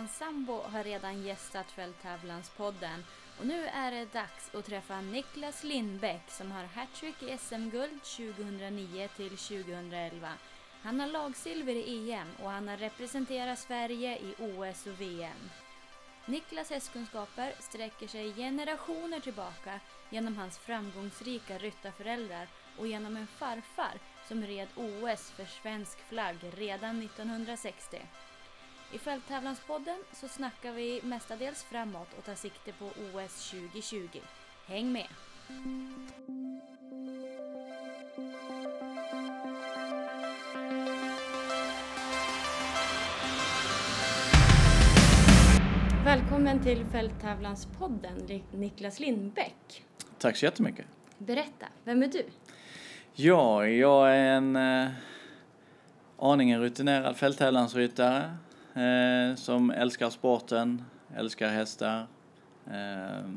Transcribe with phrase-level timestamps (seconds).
[0.00, 3.04] Hans sambo har redan gästat Fälttävlanspodden
[3.38, 9.08] och nu är det dags att träffa Niklas Lindbäck som har hattrick i SM-guld 2009
[9.16, 10.28] till 2011.
[10.82, 15.50] Han har lagsilver i EM och han har representerat Sverige i OS och VM.
[16.26, 19.80] Niklas hästkunskaper sträcker sig generationer tillbaka
[20.10, 22.48] genom hans framgångsrika ryttarföräldrar
[22.78, 23.98] och genom en farfar
[24.28, 27.98] som red OS för svensk flagg redan 1960.
[28.92, 34.18] I Fälttävlanspodden så snackar vi mestadels framåt och tar sikte på OS 2020.
[34.66, 35.06] Häng med!
[46.04, 49.84] Välkommen till Fälttävlanspodden, Niklas Lindbäck.
[50.18, 50.86] Tack så jättemycket.
[51.18, 52.24] Berätta, vem är du?
[53.14, 54.90] Ja, jag är en eh,
[56.18, 58.36] aningen rutinerad fälttävlansryttare
[58.74, 60.84] eh, som älskar sporten,
[61.16, 62.06] älskar hästar
[62.66, 63.30] eh,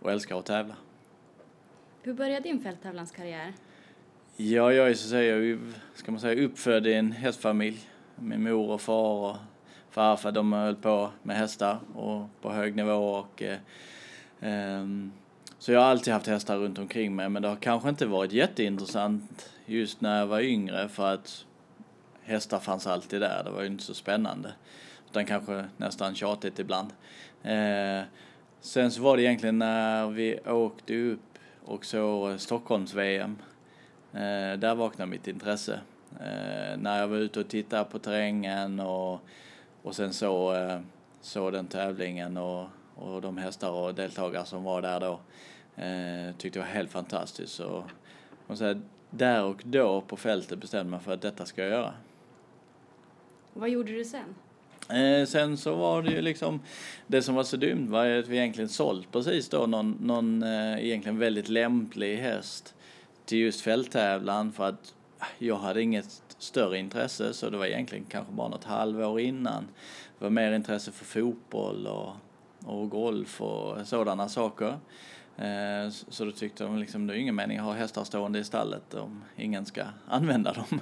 [0.00, 0.76] och älskar att tävla.
[2.02, 3.52] Hur började din fälttävlanskarriär?
[4.36, 5.58] Ja, jag är så att säga,
[5.94, 7.88] ska man säga, uppfödd i en hästfamilj.
[8.16, 9.36] Min mor och far och
[9.90, 13.58] farfar de höll på med hästar och på hög nivå och eh,
[14.40, 15.12] ehm,
[15.58, 18.32] så jag har alltid haft hästar runt omkring mig men det har kanske inte varit
[18.32, 21.44] jätteintressant just när jag var yngre för att
[22.26, 23.44] hästar fanns alltid där.
[23.44, 24.52] Det var ju inte så spännande.
[25.10, 26.92] Utan kanske nästan tjatigt ibland.
[27.42, 28.02] Eh,
[28.60, 31.20] sen så var det egentligen när vi åkte upp
[31.64, 33.36] och såg Stockholms-VM.
[34.12, 35.80] Eh, där vaknade mitt intresse.
[36.20, 39.20] Eh, när jag var ute och tittade på terrängen och,
[39.82, 40.80] och sen så, eh,
[41.20, 45.20] så den tävlingen och, och de hästar och deltagare som var där då.
[45.82, 47.52] Eh, tyckte det var helt fantastiskt.
[47.52, 47.84] Så,
[48.46, 51.70] och så här, där och då på fältet bestämde man för att detta ska jag
[51.70, 51.92] göra.
[53.58, 54.34] Vad gjorde du sen?
[54.88, 56.60] Eh, sen så var det ju liksom,
[57.06, 60.42] det som var så dumt var ju att vi egentligen sålt precis då någon, någon
[60.42, 62.74] eh, egentligen väldigt lämplig häst
[63.24, 68.04] till just fälttävlan för att ah, jag hade inget större intresse så det var egentligen
[68.04, 69.68] kanske bara något halvår innan.
[70.18, 72.12] Det var mer intresse för fotboll och,
[72.64, 74.78] och golf och sådana saker.
[75.36, 78.44] Eh, så då tyckte de liksom, det är ingen mening att ha hästar stående i
[78.44, 80.80] stallet om ingen ska använda dem.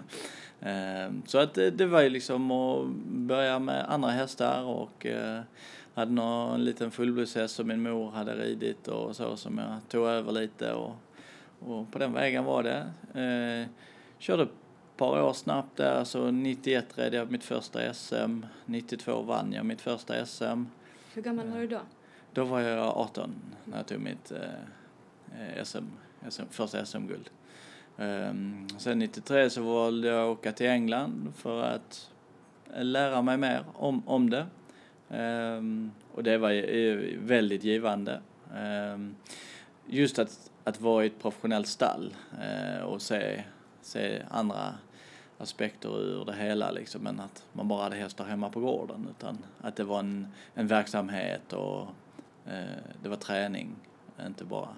[0.60, 5.40] Eh, så att det, var ju liksom att börja med andra hästar och eh,
[5.94, 10.32] hade någon liten fullblodshäst som min mor hade ridit och så som jag tog över
[10.32, 10.92] lite och,
[11.58, 12.86] och på den vägen var det.
[14.18, 14.48] Körde ett
[14.96, 19.80] par år snabbt där, så 91 red jag mitt första SM, 92 vann jag mitt
[19.80, 20.64] första SM.
[21.14, 21.80] Hur gammal var du då?
[22.32, 25.84] Då var jag 18 när jag tog mitt eh, SM,
[26.28, 27.30] SM, första SM-guld.
[27.98, 32.10] Ehm, sen 93 så valde jag att åka till England för att
[32.76, 34.46] lära mig mer om, om det.
[35.10, 38.20] Ehm, och det var väldigt givande.
[38.56, 39.14] Ehm,
[39.86, 43.44] just att, att vara i ett professionellt stall eh, och se,
[43.82, 44.74] se andra
[45.38, 49.38] aspekter ur det hela liksom än att man bara hade hästar hemma på gården utan
[49.60, 51.88] att det var en, en verksamhet och
[52.46, 53.76] Eh, det var träning,
[54.26, 54.68] inte bara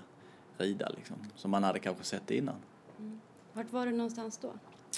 [0.59, 2.56] rida liksom, som man hade kanske sett innan.
[2.99, 3.21] Mm.
[3.53, 4.53] Vart var du någonstans då?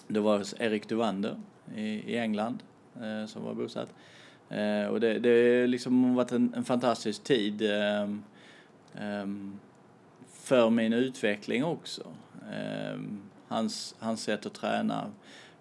[0.09, 1.41] Det var hos Erik Duvander
[1.75, 2.63] i, i England
[3.01, 3.89] eh, som var bosatt.
[4.49, 8.09] Eh, och det, det liksom varit en, en fantastisk tid eh,
[10.33, 12.03] för min utveckling också.
[12.53, 15.11] Ehm, hans, hans sätt att träna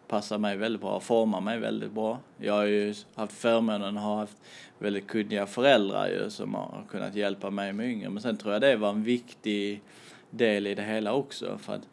[0.07, 2.19] passar mig väldigt bra, formar mig väldigt bra.
[2.37, 4.37] Jag har ju haft förmånen att ha haft
[4.79, 8.09] väldigt kunniga föräldrar ju som har kunnat hjälpa mig med yngre.
[8.09, 9.81] Men sen tror jag det var en viktig
[10.29, 11.87] del i det hela också för att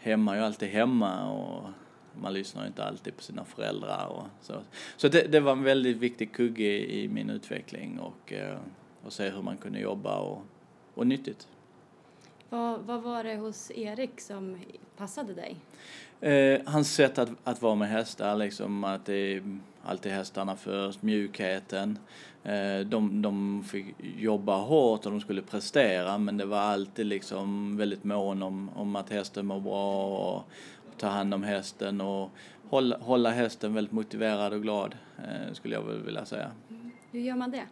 [0.00, 1.70] hemma är ju alltid hemma och
[2.20, 4.54] man lyssnar inte alltid på sina föräldrar och så.
[4.96, 8.58] Så det, det var en väldigt viktig kugge i, min utveckling och, eh,
[9.04, 10.42] och se hur man kunde jobba och,
[10.94, 11.48] och nyttigt.
[12.48, 14.58] Vad, vad var det hos Erik som
[14.96, 15.56] passade dig?
[16.20, 21.02] Eh, hans sätt att, att vara med hästar, liksom att det är alltid hästarna först,
[21.02, 21.98] mjukheten.
[22.44, 23.86] Eh, de, de fick
[24.18, 28.96] jobba hårt och de skulle prestera men det var alltid liksom väldigt mån om, om
[28.96, 30.44] att hästen mår bra och
[30.96, 32.30] ta hand om hästen och
[32.68, 36.50] hålla, hålla hästen väldigt motiverad och glad eh, skulle jag väl vilja säga.
[37.10, 37.62] Hur gör man det?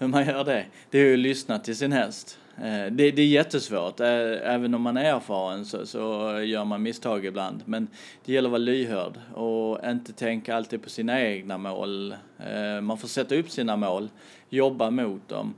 [0.00, 0.66] Hur man gör det?
[0.90, 2.38] Det är ju att lyssna till sin häst.
[2.56, 4.00] Eh, det, det är jättesvårt.
[4.00, 4.06] Eh,
[4.54, 7.62] även om man är erfaren så, så gör man misstag ibland.
[7.64, 7.88] Men
[8.24, 12.14] det gäller att vara lyhörd och inte tänka alltid på sina egna mål.
[12.38, 14.08] Eh, man får sätta upp sina mål,
[14.48, 15.54] jobba mot dem.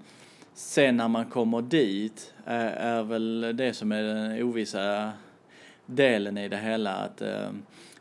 [0.55, 5.13] Sen när man kommer dit är, är väl det som är den ovissa
[5.87, 7.51] delen i det hela att eh,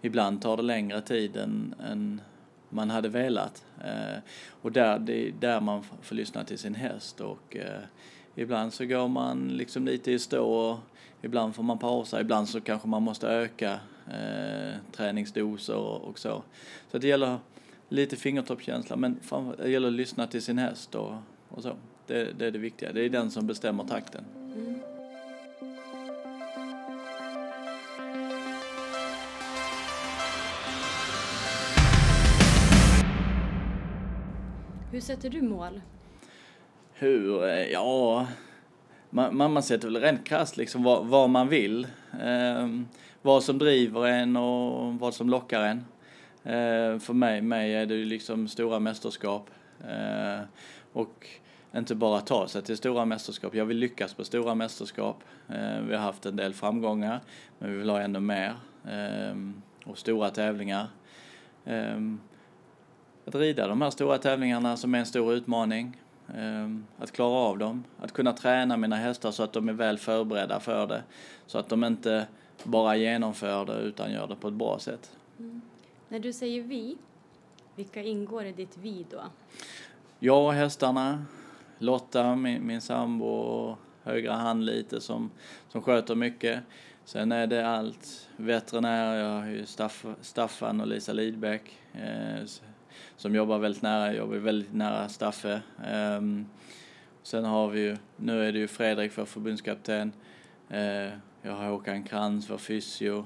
[0.02, 2.22] ibland tar det längre tid än, än
[2.70, 3.64] man hade velat.
[3.84, 4.20] Eh,
[4.62, 7.82] och där, det är där man får lyssna till sin häst och eh,
[8.36, 10.80] ibland så går man liksom lite i stå och
[11.22, 16.44] ibland får man pausa, ibland så kanske man måste öka eh, träningsdoser och, och, så.
[16.92, 17.38] Så det gäller
[17.90, 19.20] lite fingertoppskänsla men
[19.58, 21.14] det gäller att lyssna till sin häst och,
[21.50, 21.76] och så.
[22.08, 24.26] Det, det, är det viktiga, det är den som bestämmer takten.
[24.36, 24.89] Mm.
[35.00, 35.82] Hur sätter du mål?
[36.94, 37.44] Hur?
[37.44, 38.28] Eh, ja,
[39.10, 41.88] man, man sätter väl rent krasst liksom vad, vad man vill.
[42.22, 42.68] Eh,
[43.22, 45.78] vad som driver en och vad som lockar en.
[46.44, 49.50] Eh, för mig, mig är det ju liksom stora mästerskap.
[49.90, 50.42] Eh,
[50.94, 51.28] och
[51.76, 53.56] inte bara ta sig till stora mästerskap.
[53.56, 55.24] Jag vill lyckas på stora mästerskap.
[55.50, 57.20] Eh, vi har haft en del framgångar,
[57.60, 58.56] men vi vill ha ännu mer.
[58.90, 60.88] Ehm, och stora tävlingar.
[61.66, 62.20] Ehm,
[63.26, 65.98] att rida de här stora tävlingarna som är en stor utmaning.
[66.36, 69.98] Ehm, att klara av dem, att kunna träna mina hästar så att de är väl
[69.98, 71.04] förberedda för det.
[71.46, 72.28] Så att de inte
[72.64, 75.12] bara genomför det utan gör det på ett bra sätt.
[75.40, 75.62] Mm.
[76.10, 76.98] När du säger vi,
[77.76, 79.22] vilka ingår i ditt vi då?
[80.20, 81.26] Jag och hästarna,
[81.78, 85.32] Lotta, min, min sambo och högra hand lite som,
[85.70, 86.60] som sköter mycket.
[87.06, 92.46] Sen är det allt veterinär, jag har ju Staff, Staffan och Lisa Lidbeck eh,
[93.20, 95.62] som jobbar väldigt nära, jobbar väldigt nära Staffe.
[95.92, 96.46] Um,
[97.24, 100.12] sen har vi ju, nu är det ju Fredrik vår förbundskapten.
[100.72, 103.26] Uh, jag har Håkan Krantz, vår fysio.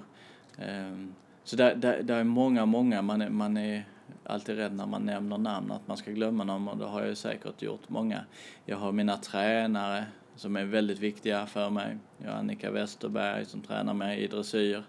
[0.67, 1.13] Um,
[1.43, 3.85] så där, där, där, är många, många, man är, man är
[4.25, 7.09] alltid rädd när man nämner namn att man ska glömma någon och det har jag
[7.09, 8.25] ju säkert gjort många.
[8.65, 10.05] Jag har mina tränare
[10.35, 11.97] som är väldigt viktiga för mig.
[12.17, 14.83] Jag har Annika Westerberg som tränar mig i dressyr.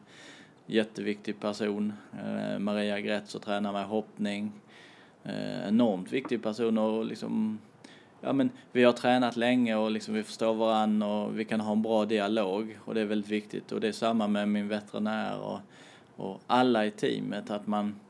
[0.66, 1.92] Jätteviktig person.
[2.24, 4.52] Eh, Maria Gretz tränar mig hoppning
[5.24, 7.58] eh, enormt viktig person och liksom
[8.20, 11.72] ja men vi har tränat länge och liksom vi förstår varandra och vi kan ha
[11.72, 15.38] en bra dialog och det är väldigt viktigt och det är samma med min veterinär
[15.38, 15.60] och,
[16.16, 18.00] och alla i teamet att man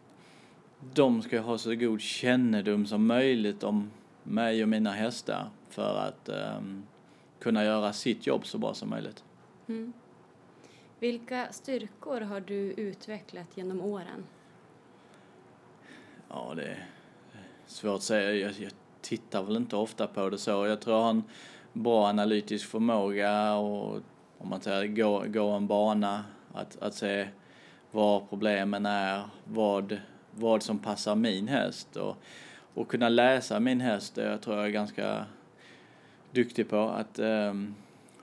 [0.95, 3.91] de ska ha så god kännedom som möjligt om
[4.23, 6.29] mig och mina hästar för att
[6.59, 6.83] um,
[7.39, 9.25] kunna göra sitt jobb så bra som möjligt.
[9.67, 9.93] Mm.
[10.99, 14.25] Vilka styrkor har du utvecklat genom åren?
[16.29, 16.77] Ja, det
[17.67, 18.35] svårt att säga.
[18.35, 20.67] Jag, jag tittar väl inte ofta på det så.
[20.67, 21.25] Jag tror jag har en
[21.73, 24.01] bra analytisk förmåga och
[24.39, 27.29] om man säger gå, gå en bana, att, att se
[27.91, 30.01] var problemen är, vad,
[30.31, 32.17] vad som passar min häst och,
[32.75, 35.25] och kunna läsa min häst, det tror jag är ganska
[36.31, 36.79] duktig på.
[36.79, 37.75] Att um,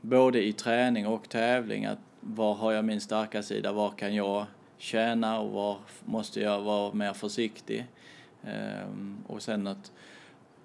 [0.02, 4.46] både i träning och tävling, att var har jag min starka sida, var kan jag
[4.78, 7.86] tjäna och var måste jag vara mer försiktig.
[8.44, 9.92] Ehm, och sen att,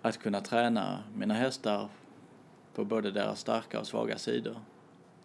[0.03, 1.89] att kunna träna mina hästar
[2.75, 4.57] på både deras starka och svaga sidor.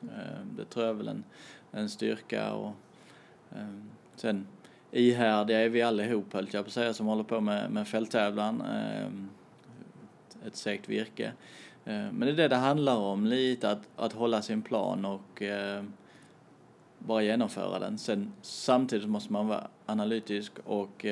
[0.02, 1.24] Ehm, det tror jag är väl en,
[1.72, 2.74] en styrka och
[3.56, 4.48] ehm, sen
[4.92, 8.64] ihärdiga är vi allihop höll jag på att säga som håller på med, med fälttävlan.
[10.46, 11.32] Ett segt virke.
[11.84, 15.44] Men det är det det handlar om lite, att, att hålla sin plan och
[17.00, 17.98] bara genomföra den.
[17.98, 21.06] Sen samtidigt måste man vara analytisk och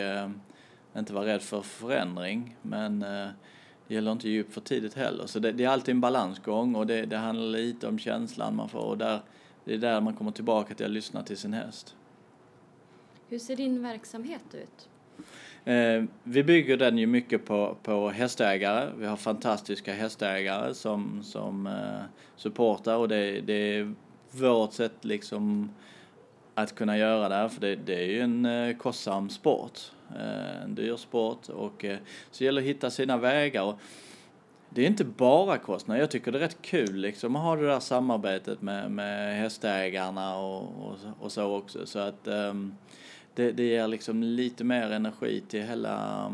[0.98, 3.28] inte vara rädd för förändring men eh,
[3.88, 5.26] det gäller inte att ge upp för tidigt heller.
[5.26, 8.70] Så det, det, är alltid en balansgång och det, det handlar lite om känslan man
[8.70, 9.20] får och där,
[9.66, 11.96] det är där man kommer tillbaka till att lyssna till sin häst.
[13.28, 14.90] Hur ser din verksamhet ut?
[15.66, 18.90] Eh, vi bygger den ju mycket på, på hästägare.
[18.98, 22.04] Vi har fantastiska hästägare som, som eh,
[22.36, 23.94] supportar och det, det är
[24.32, 25.70] vårt sätt liksom
[26.64, 29.80] att kunna göra det här för det, det är ju en eh, kostsam sport.
[30.16, 31.98] Eh, en dyr sport och eh,
[32.32, 33.64] så gäller det att hitta sina vägar.
[33.64, 33.80] Och
[34.70, 37.68] det är inte bara kostnader, jag tycker det är rätt kul liksom att ha det
[37.68, 41.86] där samarbetet med, med hästägarna och, och, och så också.
[41.86, 42.76] Så att ehm,
[43.34, 46.32] det, det ger liksom lite mer energi till hela,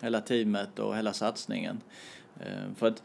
[0.00, 1.80] hela teamet och hela satsningen.
[2.40, 3.02] Ehm, för att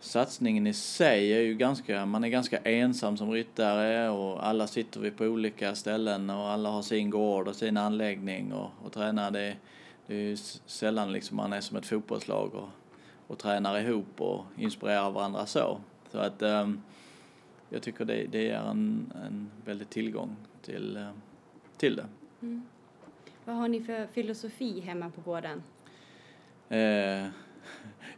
[0.00, 5.00] satsningen i sig är ju ganska, man är ganska ensam som ryttare och alla sitter
[5.00, 9.30] vi på olika ställen och alla har sin gård och sin anläggning och, och tränar.
[9.30, 9.56] Det,
[10.06, 12.68] det är ju sällan liksom man är som ett fotbollslag och,
[13.26, 15.80] och tränar ihop och inspirerar varandra så.
[16.12, 16.82] Så att um,
[17.68, 21.10] jag tycker det, det är en, en väldig tillgång till, uh,
[21.76, 22.06] till det.
[22.42, 22.62] Mm.
[23.44, 25.62] Vad har ni för filosofi hemma på gården?
[26.68, 27.26] Eh,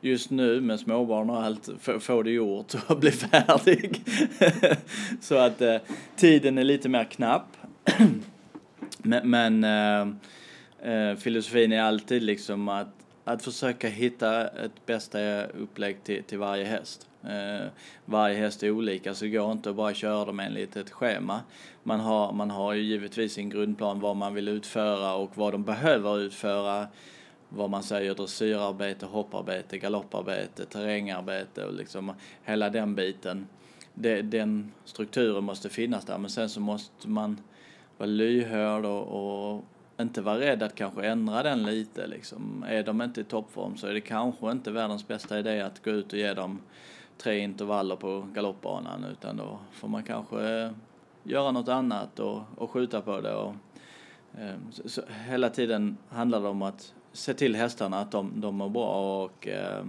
[0.00, 1.68] just nu med småbarn och allt,
[2.00, 4.02] få det gjort och bli färdig.
[5.20, 5.76] så att eh,
[6.16, 7.56] tiden är lite mer knapp.
[8.98, 12.94] men, men eh, eh, filosofin är alltid liksom att,
[13.24, 17.06] att försöka hitta ett bästa upplägg till, till varje häst.
[17.24, 17.66] Eh,
[18.04, 21.40] varje häst är olika så det går inte att bara köra dem enligt ett schema.
[21.82, 25.64] Man har, man har ju givetvis en grundplan vad man vill utföra och vad de
[25.64, 26.86] behöver utföra.
[27.54, 32.12] Vad man säger dressyrarbete, hopparbete, galopparbete, terrängarbete och liksom
[32.44, 33.46] hela den biten.
[33.94, 37.40] Det, den strukturen måste finnas där men sen så måste man
[37.98, 39.64] vara lyhörd och, och
[40.00, 42.64] inte vara rädd att kanske ändra den lite liksom.
[42.68, 45.90] Är de inte i toppform så är det kanske inte världens bästa idé att gå
[45.90, 46.60] ut och ge dem
[47.18, 50.70] tre intervaller på galoppbanan utan då får man kanske eh,
[51.22, 53.34] göra något annat och, och skjuta på det.
[53.34, 53.54] Och,
[54.38, 58.54] eh, så, så, hela tiden handlar det om att se till hästarna att de, de
[58.54, 59.84] mår bra och eh,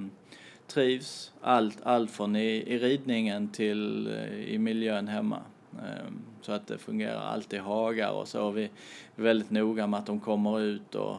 [0.68, 1.32] trivs.
[1.42, 5.40] Allt, allt från i, i ridningen till eh, i miljön hemma.
[5.74, 6.12] Eh,
[6.42, 8.52] så att det fungerar alltid hagar och så.
[8.52, 8.70] Vi är
[9.16, 11.18] väldigt noga med att de kommer ut och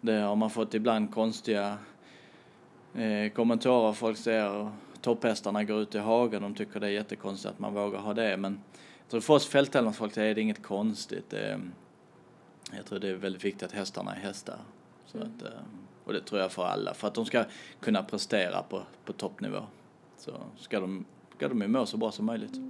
[0.00, 1.78] det har man fått ibland konstiga
[2.94, 3.92] eh, kommentarer.
[3.92, 6.42] Folk säger topphästarna går ut i hagen.
[6.42, 8.36] De tycker det är jättekonstigt att man vågar ha det.
[8.36, 8.60] Men
[8.98, 11.32] jag tror för oss fälttävlansfolk är det inget konstigt.
[11.32, 11.72] Ehm,
[12.76, 14.58] jag tror det är väldigt viktigt att hästarna är hästar.
[15.12, 15.28] Så mm.
[15.28, 15.60] att, eh,
[16.04, 16.94] och det tror jag för alla.
[16.94, 17.44] För att de ska
[17.80, 19.62] kunna prestera på, på toppnivå
[20.18, 21.04] så ska de,
[21.36, 22.60] ska de ju må så bra som möjligt.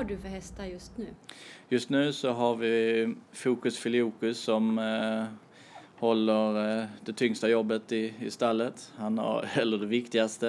[0.00, 1.06] har du för hästar just nu?
[1.68, 5.24] Just nu så har vi Fokus Filiokus som eh,
[6.00, 8.92] håller eh, det tyngsta jobbet i, i stallet.
[8.96, 10.48] Han har, eller det viktigaste.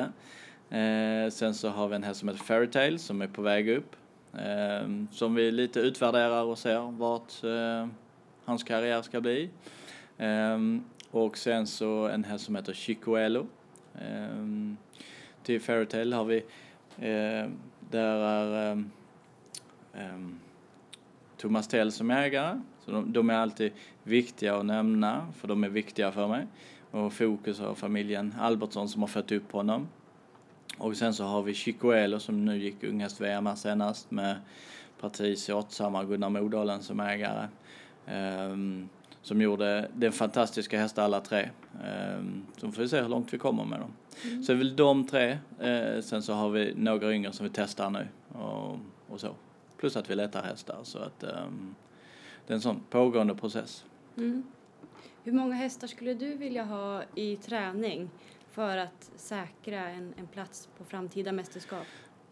[0.69, 3.95] Eh, sen så har vi en häst som heter Fairytale som är på väg upp.
[4.33, 7.87] Eh, som vi lite utvärderar och ser vart eh,
[8.45, 9.49] hans karriär ska bli.
[10.17, 10.57] Eh,
[11.11, 13.47] och sen så en häst som heter Chicoelo.
[14.01, 14.77] Ehm,
[15.43, 16.37] till Fairytale har vi,
[16.97, 17.49] eh,
[17.89, 18.91] där är ehm,
[19.93, 20.39] ehm,
[21.37, 22.61] Thomas Tell som ägare.
[22.85, 23.71] Så de, de, är alltid
[24.03, 26.47] viktiga att nämna, för de är viktiga för mig.
[26.91, 29.87] Och fokus har familjen Albertsson som har fött upp honom.
[30.77, 34.35] Och sen så har vi Chicoelo som nu gick unghäst-VM här senast med
[35.01, 35.67] Patricia och
[36.07, 37.47] Gunnar Modalen som ägare.
[38.51, 38.89] Um,
[39.21, 41.49] som gjorde, är fantastiska hästar alla tre.
[42.17, 43.91] Um, så får vi se hur långt vi kommer med dem.
[44.23, 44.43] Mm.
[44.43, 45.37] Så det är väl de tre.
[45.63, 48.07] Uh, sen så har vi några yngre som vi testar nu
[48.39, 49.35] och, och så.
[49.77, 51.75] Plus att vi letar hästar så att um,
[52.47, 53.85] det är en sån pågående process.
[54.17, 54.43] Mm.
[55.23, 58.09] Hur många hästar skulle du vilja ha i träning
[58.51, 61.85] för att säkra en, en plats på framtida mästerskap?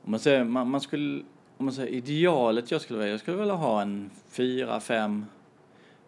[0.04, 1.24] Om man säger, man, man skulle,
[1.58, 5.26] om man säger idealet jag skulle vilja, jag skulle vilja ha en fyra, fem,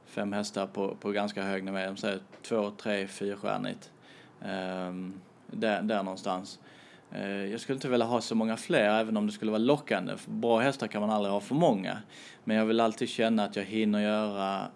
[0.06, 1.78] fem hästar på, på ganska hög nivå.
[1.78, 3.92] Jag säger två, tre, fyrstjärnigt.
[4.42, 6.60] Um, där, där någonstans.
[7.12, 10.18] Eh, jag skulle inte vilja ha så många fler även om det skulle vara lockande.
[10.18, 11.98] För Bra hästar kan man aldrig ha för många.
[12.44, 14.68] Men jag vill alltid känna att jag hinner göra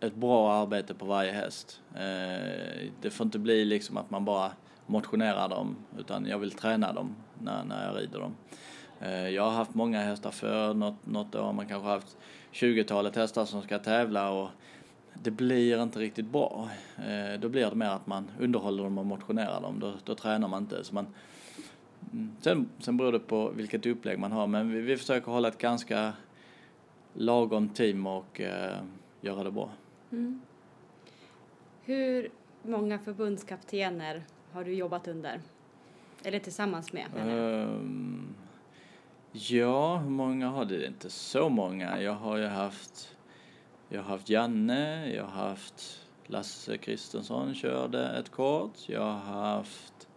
[0.00, 1.80] ett bra arbete på varje häst.
[1.94, 4.52] Eh, det får inte bli liksom att man bara
[4.86, 8.36] motionerar dem utan jag vill träna dem när, när jag rider dem.
[9.00, 12.16] Eh, jag har haft många hästar för något, något år man kanske haft
[12.52, 14.48] 20-talet hästar som ska tävla och
[15.22, 16.68] det blir inte riktigt bra.
[17.38, 19.80] Då blir det mer att man underhåller dem och motionerar dem.
[19.80, 20.84] Då, då tränar man inte.
[20.84, 21.06] Så man,
[22.12, 22.30] Mm.
[22.40, 25.58] Sen, sen beror det på vilket upplägg man har men vi, vi försöker hålla ett
[25.58, 26.12] ganska
[27.12, 28.76] lagom team och eh,
[29.20, 29.70] göra det bra.
[30.12, 30.40] Mm.
[31.84, 32.30] Hur
[32.62, 35.40] många förbundskaptener har du jobbat under?
[36.24, 37.06] Eller tillsammans med?
[37.26, 38.34] Um,
[39.32, 40.86] ja, hur många har det?
[40.86, 42.02] Inte så många.
[42.02, 43.16] Jag har ju haft,
[43.88, 50.08] jag har haft Janne, jag har haft Lasse Kristensson körde ett kort, jag har haft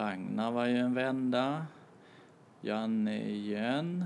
[0.00, 1.66] Ragnar var ju en vända.
[2.60, 4.04] Janne igen.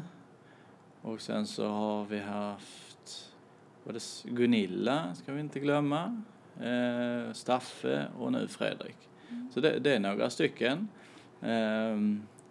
[1.02, 3.32] Och sen så har vi haft
[3.84, 6.22] var det Gunilla, ska vi inte glömma.
[6.60, 8.96] Eh, Staffe och nu Fredrik.
[9.30, 9.50] Mm.
[9.54, 10.88] Så det, det, är några stycken.
[11.40, 11.96] Eh,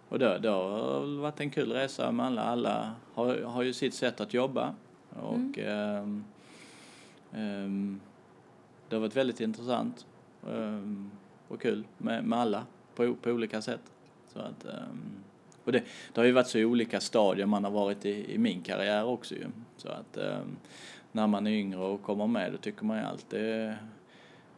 [0.08, 2.42] och det, det har varit en kul resa med alla.
[2.42, 4.74] Alla har, har ju sitt sätt att jobba.
[5.10, 6.24] Och mm.
[7.32, 7.98] eh,
[8.88, 10.06] det har varit väldigt intressant
[10.50, 11.10] ehm,
[11.48, 13.80] och kul med, med alla på, på olika sätt.
[14.32, 15.00] Så att, um,
[15.64, 15.82] och det,
[16.12, 19.34] det har ju varit så olika stadier man har varit i, i min karriär också
[19.34, 19.46] ju.
[19.76, 20.56] Så att um,
[21.12, 23.78] när man är yngre och kommer med då tycker man ju alltid är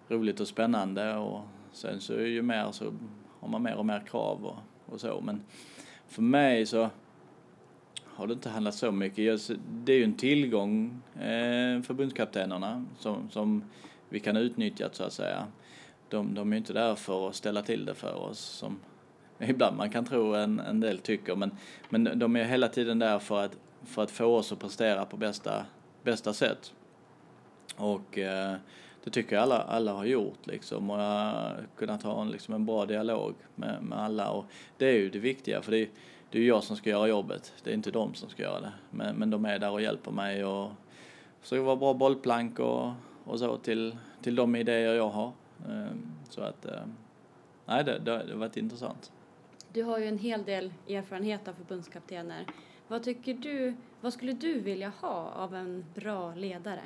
[0.08, 1.40] roligt och spännande och
[1.72, 2.92] sen så ju mer så
[3.40, 5.20] har man mer och mer krav och, och så.
[5.20, 5.42] Men
[6.08, 6.90] för mig så
[8.04, 9.50] har det inte handlat så mycket.
[9.70, 13.64] Det är ju en tillgång, eh, förbundskaptenerna, som, som
[14.08, 15.46] vi kan utnyttja så att säga
[16.08, 18.80] de, de är inte där för att ställa till det för oss som
[19.38, 21.36] ibland man kan tro en, en del tycker.
[21.36, 21.50] Men,
[21.88, 25.16] men de är hela tiden där för att, för att få oss att prestera på
[25.16, 25.66] bästa,
[26.02, 26.72] bästa sätt.
[27.76, 28.54] Och eh,
[29.04, 30.90] det tycker jag alla, alla har gjort liksom.
[30.90, 34.30] Och jag har kunnat ha en, liksom en bra dialog med, med alla.
[34.30, 34.44] Och
[34.76, 35.88] det är ju det viktiga för det är,
[36.30, 37.52] det är jag som ska göra jobbet.
[37.64, 38.72] Det är inte de som ska göra det.
[38.90, 40.70] Men, men de är där och hjälper mig och
[41.40, 42.92] försöker vara bra bollplank och,
[43.24, 45.32] och så till, till de idéer jag har.
[45.68, 46.80] Ehm, så att, eh,
[47.66, 49.12] nej det, det, det har varit intressant.
[49.72, 52.46] Du har ju en hel del erfarenhet av förbundskaptener.
[52.88, 56.82] Vad tycker du, vad skulle du vilja ha av en bra ledare?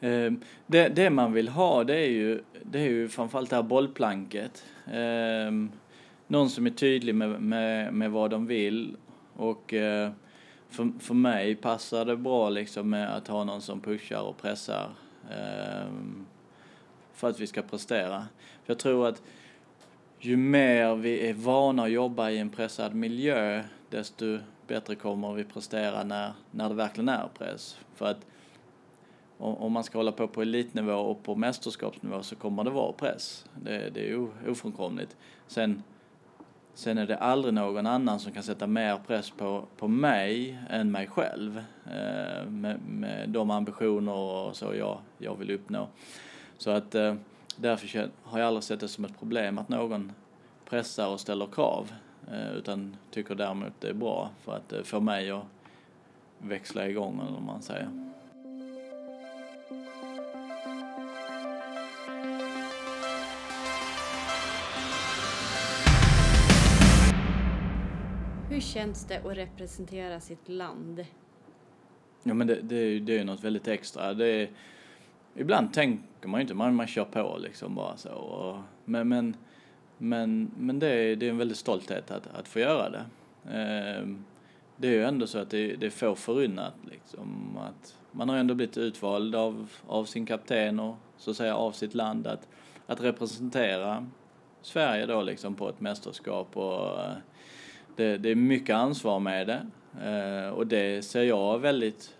[0.00, 3.62] Ehm, det, det man vill ha det är ju, det är ju framförallt det här
[3.62, 4.64] bollplanket.
[4.92, 5.70] Ehm,
[6.26, 8.96] någon som är tydlig med, med, med vad de vill
[9.36, 10.10] och eh,
[10.68, 14.90] för, för mig passar det bra liksom med att ha någon som pushar och pressar
[17.16, 18.18] för att vi ska prestera.
[18.64, 19.22] För jag tror att
[20.18, 25.44] ju mer vi är vana att jobba i en pressad miljö, desto bättre kommer vi
[25.44, 27.78] prestera när, när det verkligen är press.
[27.94, 28.26] För att
[29.38, 33.44] om man ska hålla på på elitnivå och på mästerskapsnivå så kommer det vara press.
[33.54, 35.16] Det, det är ofrånkomligt.
[35.46, 35.82] Sen,
[36.74, 40.90] sen är det aldrig någon annan som kan sätta mer press på, på mig än
[40.90, 45.88] mig själv eh, med, med de ambitioner och så jag, jag vill uppnå.
[46.58, 47.14] Så att eh,
[47.56, 50.12] därför har jag aldrig sett det som ett problem att någon
[50.64, 51.92] pressar och ställer krav.
[52.30, 55.44] Eh, utan tycker däremot det är bra för att eh, få mig att
[56.38, 57.88] växla igång eller vad man säger.
[68.50, 71.04] Hur känns det att representera sitt land?
[72.22, 74.14] Ja men det, det, det är ju något väldigt extra.
[74.14, 74.48] Det är,
[75.36, 78.10] ibland tänker man ju inte, man, man kör på liksom bara så.
[78.10, 79.36] Och, men, men,
[79.98, 83.04] men, men det, är, det är en väldigt stolthet att, att få göra det.
[83.44, 84.08] Eh,
[84.76, 87.58] det är ju ändå så att det, det är få förunnat liksom.
[87.58, 91.72] Att man har ändå blivit utvald av, av sin kapten och så att säga av
[91.72, 92.48] sitt land att,
[92.86, 94.06] att representera
[94.62, 97.12] Sverige då liksom på ett mästerskap och eh,
[97.96, 99.66] det, det är mycket ansvar med det.
[100.04, 102.14] Eh, och det ser jag väldigt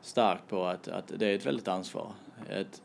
[0.00, 2.12] starkt på att, att det är ett väldigt ansvar
[2.48, 2.82] ett,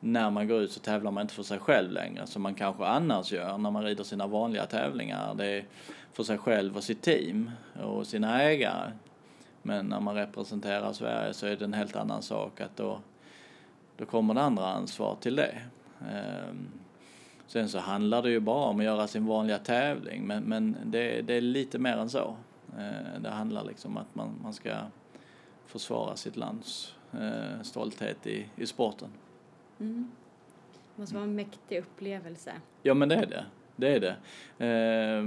[0.00, 2.84] när man går ut så tävlar man inte för sig själv längre som man kanske
[2.84, 5.34] annars gör när man rider sina vanliga tävlingar.
[5.34, 5.64] Det är
[6.12, 7.50] för sig själv och sitt team
[7.82, 8.92] och sina ägare.
[9.62, 13.00] Men när man representerar Sverige så är det en helt annan sak att då,
[13.96, 15.54] då kommer det andra ansvar till det.
[16.00, 16.68] Ehm,
[17.46, 21.22] sen så handlar det ju bara om att göra sin vanliga tävling men, men det,
[21.22, 22.36] det är lite mer än så.
[22.78, 24.70] Ehm, det handlar liksom om att man, man ska
[25.66, 29.08] försvara sitt lands eh, stolthet i, i sporten.
[29.80, 30.10] Mm.
[30.96, 32.52] Det måste vara en mäktig upplevelse.
[32.82, 33.44] Ja men det är det.
[33.76, 34.16] Det är det.
[34.66, 35.24] Eh,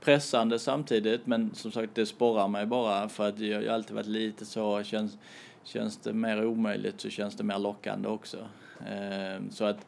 [0.00, 4.06] pressande samtidigt men som sagt det sporrar mig bara för att jag har alltid varit
[4.06, 5.18] lite så, känns,
[5.64, 8.38] känns det mer omöjligt så känns det mer lockande också.
[8.86, 9.86] Eh, så att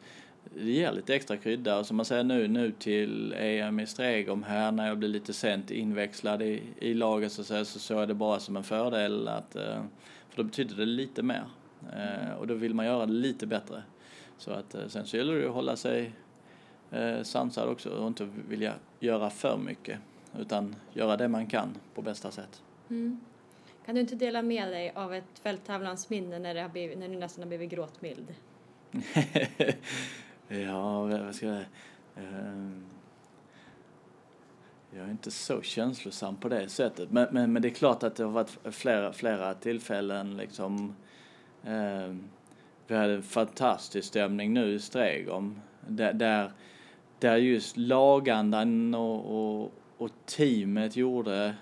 [0.55, 4.43] det ger lite extra krydda och som man säger nu, nu till EM i Stregom
[4.43, 8.07] här när jag blir lite sent inväxlad i, i laget så, så, så såg jag
[8.07, 9.83] det bara som en fördel att eh,
[10.37, 11.43] för då betyder det lite mer.
[11.93, 13.83] Eh, och då vill man göra det lite bättre.
[14.37, 16.11] Så att eh, sen så gäller det att hålla sig
[16.91, 19.99] eh, sansad också och inte vilja göra för mycket.
[20.39, 22.61] Utan göra det man kan på bästa sätt.
[22.89, 23.19] Mm.
[23.85, 27.15] Kan du inte dela med dig av ett fälttävlansminne när, det har blivit, när du
[27.15, 28.35] nästan har blivit gråtmild?
[30.47, 31.63] ja, vad ska jag...
[32.15, 32.96] Um
[34.97, 37.11] jag är inte så känslosam på det sättet.
[37.11, 40.95] Men, men, men det är klart att det har varit flera, flera tillfällen liksom.
[41.63, 42.15] Eh,
[42.87, 45.61] vi hade en fantastisk stämning nu i Stregom.
[45.87, 46.51] Där, där,
[47.19, 51.55] där just lagandan och, och, och teamet gjorde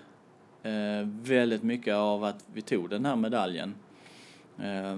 [0.62, 3.74] eh, väldigt mycket av att vi tog den här medaljen.
[4.58, 4.96] Eh,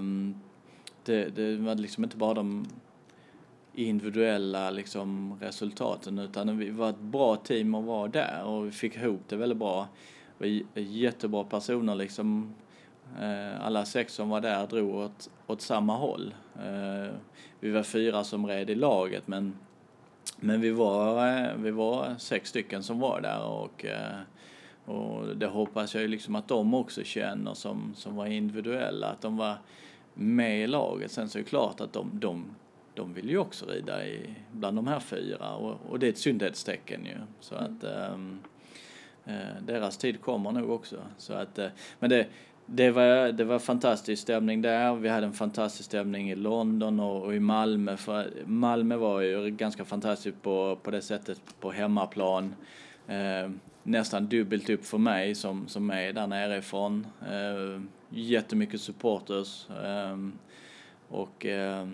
[1.05, 2.67] det, det var liksom inte bara de
[3.87, 8.95] individuella liksom, resultaten utan vi var ett bra team att vara där och vi fick
[8.95, 9.87] ihop det väldigt bra.
[10.37, 12.55] Vi var jättebra personer liksom.
[13.21, 16.33] Eh, alla sex som var där drog åt, åt samma håll.
[16.55, 17.13] Eh,
[17.59, 19.55] vi var fyra som red i laget men,
[20.35, 23.85] men vi, var, eh, vi var sex stycken som var där och,
[24.85, 29.37] och det hoppas jag liksom att de också känner som, som var individuella, att de
[29.37, 29.55] var
[30.13, 31.11] med i laget.
[31.11, 32.45] Sen så är det klart att de, de
[32.93, 36.17] de vill ju också rida i, bland de här fyra och, och det är ett
[36.17, 37.17] syndhetstecken ju.
[37.39, 37.65] Så mm.
[37.65, 38.39] att um,
[39.61, 40.97] deras tid kommer nog också.
[41.17, 41.65] Så att, uh,
[41.99, 42.27] men det,
[42.71, 44.95] det var, det var fantastisk stämning där.
[44.95, 47.97] Vi hade en fantastisk stämning i London och, och i Malmö.
[47.97, 52.55] För Malmö var ju ganska fantastiskt på, på det sättet på hemmaplan.
[53.07, 53.49] Eh,
[53.83, 57.07] nästan dubbelt upp för mig som, som är där nerifrån.
[57.21, 59.69] Eh, jättemycket supporters.
[59.69, 60.17] Eh,
[61.07, 61.87] och eh,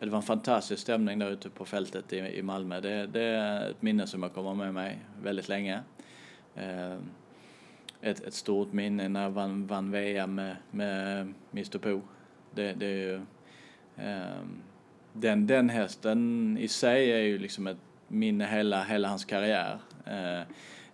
[0.00, 2.80] det var en fantastisk stämning där ute på fältet i, i Malmö.
[2.80, 5.82] Det, det är ett minne som jag kommer med mig väldigt länge.
[6.54, 6.96] Eh,
[8.00, 12.00] ett, ett stort minne när jag vann, vann VM med, med Mr Po.
[12.54, 13.20] Det, det är ju,
[13.96, 14.62] ehm,
[15.12, 17.78] den, den hästen i sig är ju liksom ett
[18.08, 19.78] minne hela, hela hans karriär.
[20.06, 20.40] Eh,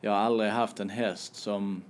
[0.00, 1.82] jag har aldrig haft en häst som,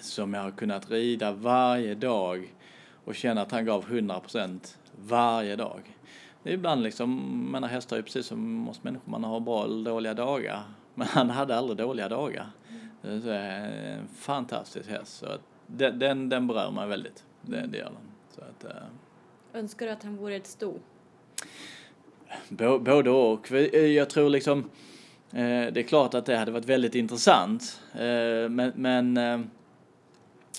[0.00, 2.54] som jag har kunnat rida varje dag
[3.04, 5.96] och känna att han gav 100 procent varje dag.
[6.42, 9.90] Det är ibland liksom, menar hästar är precis som oss människor, man har bra eller
[9.90, 10.62] dåliga dagar.
[10.94, 12.50] Men han hade aldrig dåliga dagar.
[13.02, 15.18] Det är en fantastisk häst.
[15.18, 17.24] Så att den, den, den berör mig väldigt.
[17.42, 17.94] Det, det gör den.
[18.34, 20.78] Så att, äh, Önskar du att han vore ett sto?
[22.80, 23.50] Både och.
[23.72, 24.58] Jag tror liksom,
[25.32, 27.80] eh, det är klart att det hade varit väldigt intressant.
[27.92, 29.40] Eh, men, men eh,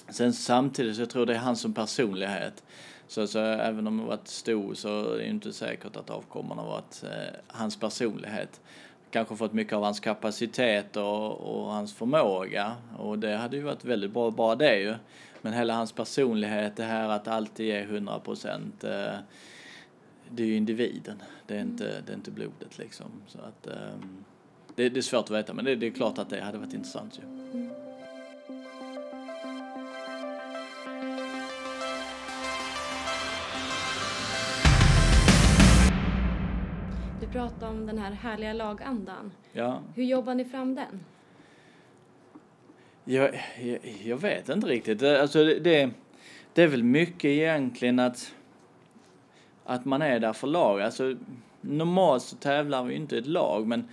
[0.09, 2.63] sen samtidigt så jag tror det är han som personlighet.
[3.11, 6.65] Så, så även om han varit stor så är det inte säkert att avkomman har
[6.65, 8.61] varit eh, hans personlighet.
[9.09, 13.85] Kanske fått mycket av hans kapacitet och, och, hans förmåga och det hade ju varit
[13.85, 14.95] väldigt bra, bara det ju.
[15.41, 19.15] Men hela hans personlighet, det här att alltid ge 100 procent, eh,
[20.29, 21.21] det är ju individen.
[21.47, 23.11] Det är inte, det är inte blodet liksom.
[23.27, 23.97] Så att, eh,
[24.75, 26.73] det, det, är svårt att veta men det, det, är klart att det hade varit
[26.73, 27.60] intressant ju.
[37.31, 39.31] Prata om den här härliga lagandan.
[39.51, 39.81] Ja.
[39.95, 40.99] Hur jobbar ni fram den?
[43.03, 45.03] Jag, jag, jag vet inte riktigt.
[45.03, 45.89] Alltså det,
[46.53, 48.35] det är väl mycket egentligen att,
[49.65, 50.81] att man är där för lag.
[50.81, 51.15] Alltså,
[51.61, 53.87] normalt så tävlar vi inte ett lag, men,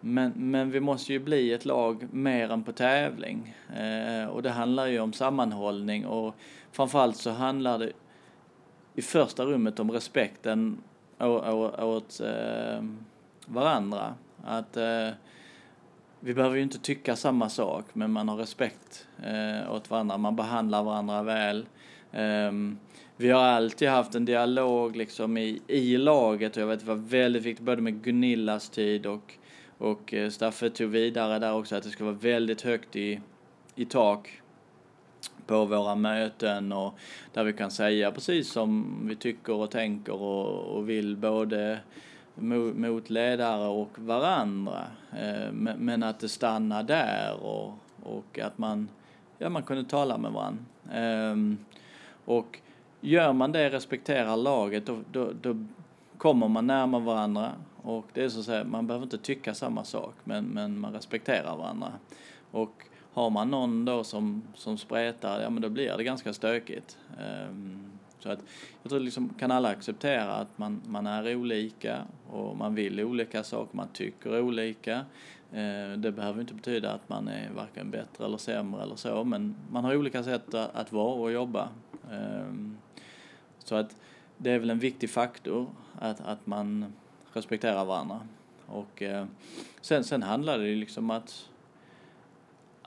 [0.00, 3.56] men, men vi måste ju bli ett lag mer än på tävling.
[3.76, 6.34] Eh, och det handlar ju om sammanhållning och
[6.72, 7.92] framförallt så handlar det
[8.94, 10.78] i första rummet om respekten
[11.20, 12.84] åt eh,
[13.46, 14.14] varandra.
[14.44, 15.08] Att eh,
[16.20, 20.18] vi behöver ju inte tycka samma sak, men man har respekt eh, åt varandra.
[20.18, 21.66] Man behandlar varandra väl.
[22.12, 22.52] Eh,
[23.16, 26.94] vi har alltid haft en dialog liksom i, i laget och jag vet det var
[26.94, 29.34] väldigt viktigt både med Gunillas tid och,
[29.78, 33.20] och eh, Staffe tog vidare där också att det ska vara väldigt högt i,
[33.74, 34.40] i tak
[35.50, 36.94] på våra möten och
[37.32, 41.78] där vi kan säga precis som vi tycker och tänker och, och vill både
[42.34, 44.84] mot, mot ledare och varandra.
[45.12, 48.88] Eh, men att det stannar där och, och att man,
[49.38, 50.64] ja, man kunde tala med varandra.
[50.92, 51.58] Ehm,
[52.24, 52.58] och
[53.00, 55.64] gör man det, respekterar laget, då, då, då
[56.18, 59.84] kommer man närmare varandra och det är så att säga, man behöver inte tycka samma
[59.84, 61.92] sak men, men man respekterar varandra.
[62.50, 66.98] Och har man någon då som, som spretar, ja men då blir det ganska stökigt.
[67.48, 68.38] Um, så att
[68.82, 73.44] jag tror liksom kan alla acceptera att man, man är olika och man vill olika
[73.44, 75.04] saker, man tycker olika.
[75.54, 79.56] Uh, det behöver inte betyda att man är varken bättre eller sämre eller så, men
[79.70, 81.68] man har olika sätt att, att vara och jobba.
[82.10, 82.76] Um,
[83.58, 83.96] så att
[84.36, 85.66] det är väl en viktig faktor
[85.98, 86.92] att, att man
[87.32, 88.20] respekterar varandra.
[88.66, 89.24] Och uh,
[89.80, 91.49] sen, sen handlar det ju liksom att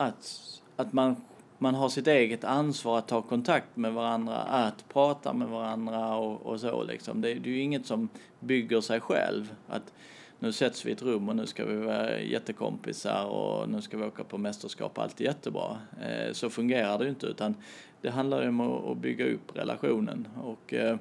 [0.04, 0.42] att,
[0.76, 1.16] att man,
[1.58, 6.46] man har sitt eget ansvar att ta kontakt med varandra, att prata med varandra och,
[6.46, 7.22] och så liksom.
[7.22, 9.56] Det, det är ju inget som bygger sig själv.
[9.68, 9.94] Att
[10.40, 13.98] nu sätts vi i ett rum och nu ska vi vara jättekompisar och nu ska
[13.98, 15.78] vi åka på mästerskap, och allt är jättebra.
[16.02, 17.56] Eh, så fungerar det ju inte utan
[18.02, 20.98] det handlar ju om att, att bygga upp relationen och eh,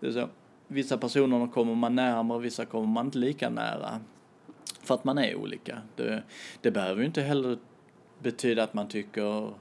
[0.00, 0.28] det är så,
[0.68, 4.00] vissa personer kommer man närmare, vissa kommer man inte lika nära.
[4.82, 5.78] För att man är olika.
[5.96, 6.22] Det,
[6.60, 7.58] det behöver ju inte heller
[8.26, 9.52] betyda att man tycker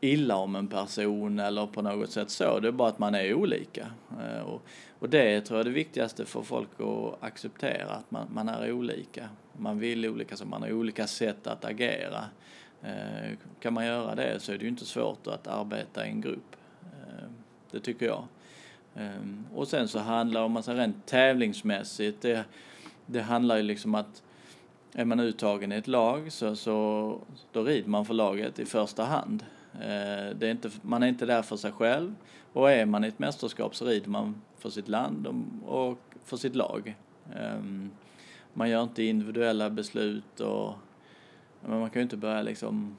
[0.00, 2.60] illa om en person eller på något sätt så.
[2.60, 3.86] Det är bara att man är olika.
[4.22, 4.62] Eh, och,
[4.98, 8.72] och det tror jag är det viktigaste för folk att acceptera, att man, man är
[8.72, 9.28] olika.
[9.52, 12.24] Man vill olika, så man har olika sätt att agera.
[12.82, 16.20] Eh, kan man göra det så är det ju inte svårt att arbeta i en
[16.20, 16.56] grupp.
[16.82, 17.28] Eh,
[17.70, 18.24] det tycker jag.
[19.54, 22.44] Och sen så handlar det om, man rent tävlingsmässigt, det,
[23.06, 24.22] det handlar ju liksom att
[24.92, 27.18] är man uttagen i ett lag så, så
[27.52, 29.44] då rider man för laget i första hand.
[29.74, 32.14] Eh, det är inte, man är inte där för sig själv
[32.52, 35.26] och är man i ett mästerskap så rider man för sitt land
[35.66, 36.96] och för sitt lag.
[37.36, 37.90] Ehm,
[38.54, 40.74] man gör inte individuella beslut och
[41.60, 42.96] men man kan ju inte börja liksom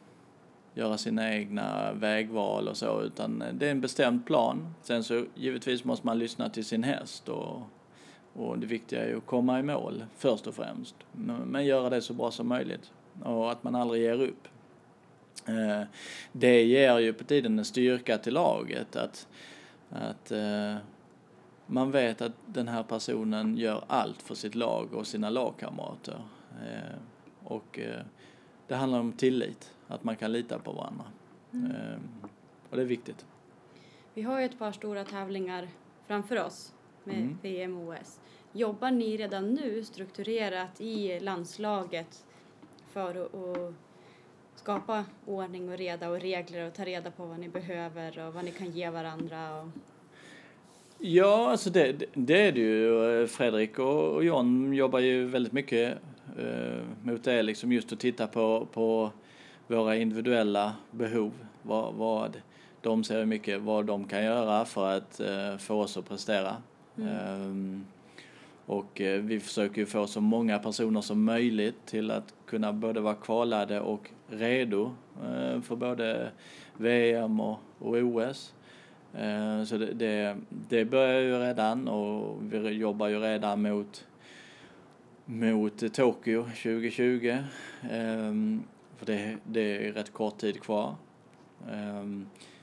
[0.74, 4.74] göra sina egna vägval och så utan eh, det är en bestämd plan.
[4.82, 7.62] Sen så givetvis måste man lyssna till sin häst och,
[8.34, 10.96] och det viktiga är ju att komma i mål först och främst.
[11.46, 12.92] Men göra det så bra som möjligt
[13.24, 14.48] och att man aldrig ger upp.
[15.48, 15.88] Eh,
[16.32, 19.28] det ger ju på tiden en styrka till laget att,
[19.90, 20.76] att eh,
[21.66, 26.22] man vet att den här personen gör allt för sitt lag och sina lagkamrater.
[26.52, 26.98] Eh,
[27.44, 27.80] och
[28.68, 31.06] det handlar om tillit, att man kan lita på varandra.
[31.54, 31.72] Mm.
[32.70, 33.26] Och det är viktigt.
[34.14, 35.68] Vi har ju ett par stora tävlingar
[36.08, 37.38] framför oss med mm.
[37.42, 38.20] VM och OS.
[38.52, 42.26] Jobbar ni redan nu strukturerat i landslaget
[42.92, 43.74] för att
[44.56, 48.46] skapa ordning och reda och regler och ta reda på vad ni behöver och vad
[48.46, 49.62] ni kan ge varandra?
[49.62, 49.68] Och...
[50.98, 53.28] Ja, alltså det, det är det ju.
[53.28, 55.98] Fredrik och John jobbar ju väldigt mycket
[56.40, 59.12] eh, mot det, liksom just att titta på, på
[59.68, 61.32] våra individuella behov.
[61.62, 62.42] Vad, vad
[62.82, 66.56] de ser mycket vad de kan göra för att eh, få oss att prestera.
[66.98, 67.10] Mm.
[67.10, 67.86] Ehm,
[68.66, 73.02] och eh, vi försöker ju få så många personer som möjligt till att kunna både
[73.02, 74.92] vara kvalade och redo
[75.24, 76.32] eh, för både
[76.78, 78.54] VM och, OS.
[79.18, 84.06] Ehm, så det, det, det, börjar ju redan och vi jobbar ju redan mot,
[85.26, 87.38] mot Tokyo 2020.
[87.92, 88.64] Ehm,
[88.98, 90.96] för det, det är rätt kort tid kvar.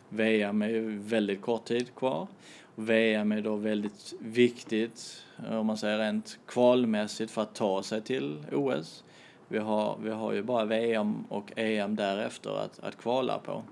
[0.08, 2.28] VM är ju väldigt kort tid kvar.
[2.80, 8.02] VM är då väldigt viktigt, eh, om man säger rent kvalmässigt, för att ta sig
[8.02, 9.04] till OS.
[9.48, 13.62] Vi har, vi har ju bara VM och EM därefter att, att kvala på.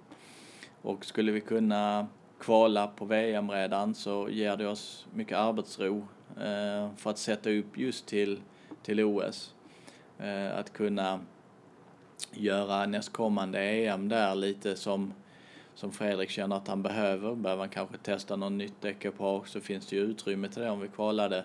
[0.83, 2.07] Och skulle vi kunna
[2.39, 7.79] kvala på VM redan så ger det oss mycket arbetsro eh, för att sätta upp
[7.79, 8.41] just till,
[8.83, 9.55] till OS.
[10.19, 11.21] Eh, att kunna
[12.33, 15.13] göra nästkommande EM där lite som
[15.79, 17.35] som Fredrik känner att han behöver.
[17.35, 20.81] Behöver han kanske testa något nytt ekipage så finns det ju utrymme till det om
[20.81, 21.45] vi kvalade.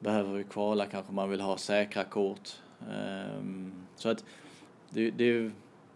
[0.00, 2.50] Behöver vi kvala kanske man vill ha säkra kort.
[2.90, 4.24] Ehm, så att
[4.90, 5.50] det, det,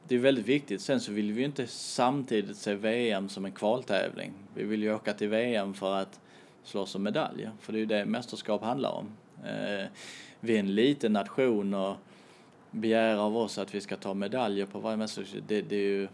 [0.08, 0.80] det är väldigt viktigt.
[0.80, 4.32] Sen så vill vi ju inte samtidigt se VM som en kvaltävling.
[4.54, 6.20] Vi vill ju åka till VM för att
[6.64, 9.08] slåss om medaljer, för det är ju det mästerskap handlar om.
[9.46, 9.86] Ehm,
[10.40, 11.96] vi är en liten nation och
[12.70, 16.08] begär av oss att vi ska ta medaljer på varje mästerskap, det, det är ju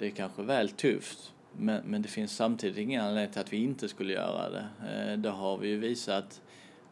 [0.00, 1.32] det är kanske väl tufft.
[1.52, 4.66] Men, men det finns samtidigt ingen anledning till att vi inte skulle göra det.
[4.92, 6.40] Eh, det har vi ju visat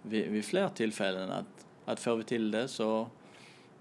[0.03, 3.09] vid, vid fler tillfällen att, att får vi till det så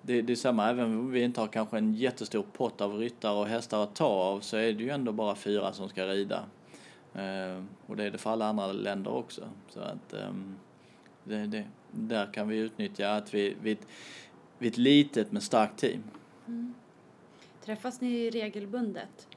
[0.02, 3.40] det, det är samma, även om vi inte har kanske en jättestor pott av ryttare
[3.40, 6.46] och hästar att ta av så är det ju ändå bara fyra som ska rida.
[7.14, 9.44] Eh, och det är det för alla andra länder också.
[9.70, 10.34] Så att eh,
[11.24, 13.78] det, det, där kan vi utnyttja att vi, vi,
[14.58, 16.04] vi är ett litet men starkt team.
[16.48, 16.74] Mm.
[17.68, 19.28] Träffas ni regelbundet?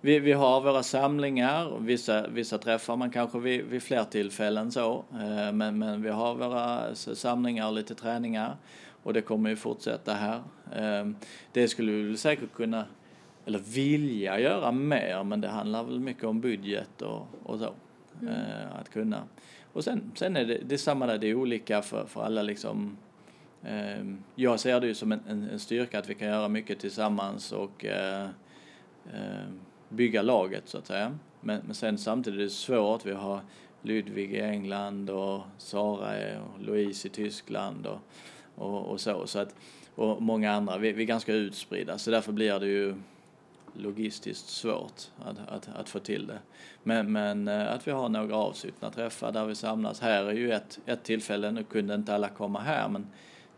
[0.00, 5.04] Vi, vi har våra samlingar, vissa, vissa träffar man kanske vid, vid fler tillfällen så.
[5.12, 8.56] Eh, men, men vi har våra samlingar och lite träningar
[9.02, 10.42] och det kommer ju fortsätta här.
[10.76, 11.10] Eh,
[11.52, 12.84] det skulle vi säkert kunna,
[13.46, 17.74] eller vilja göra mer, men det handlar väl mycket om budget och, och så.
[18.22, 18.34] Mm.
[18.34, 19.22] Eh, att kunna.
[19.72, 22.42] Och sen, sen är det, det är samma där, det är olika för, för alla
[22.42, 22.96] liksom
[23.64, 27.52] Ehm, jag ser det ju som en, en, styrka att vi kan göra mycket tillsammans
[27.52, 28.28] och eh,
[29.12, 29.46] eh,
[29.88, 31.18] bygga laget så att säga.
[31.40, 33.06] Men, men sen samtidigt är det svårt.
[33.06, 33.40] Vi har
[33.82, 37.98] Ludvig i England och Sara och Louise i Tyskland och,
[38.54, 39.26] och, och så.
[39.26, 39.54] så att,
[39.94, 40.78] och många andra.
[40.78, 42.94] Vi, vi är ganska utspridda så därför blir det ju
[43.74, 46.38] logistiskt svårt att, att, att få till det.
[46.82, 50.00] Men, men eh, att vi har några avslutna träffar där vi samlas.
[50.00, 53.06] Här är ju ett, ett tillfälle, nu kunde inte alla komma här men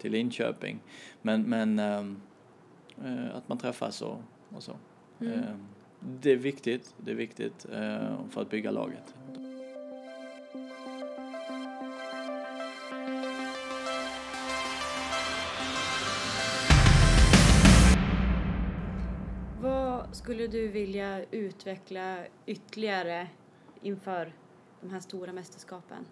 [0.02, 0.80] till Linköping.
[1.22, 4.76] Men, men eh, att man träffas och, och så.
[5.20, 5.32] Mm.
[5.32, 5.54] Eh,
[6.00, 9.14] det är viktigt, det är viktigt eh, för att bygga laget.
[19.60, 23.28] Vad skulle du vilja utveckla ytterligare
[23.82, 24.32] inför
[24.80, 26.06] de här stora mästerskapen?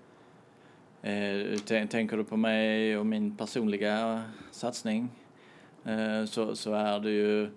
[1.03, 5.09] Eh, tänker du på mig och min personliga satsning
[5.85, 7.51] eh, så, så är det ju